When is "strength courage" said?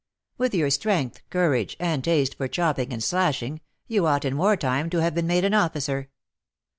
0.71-1.77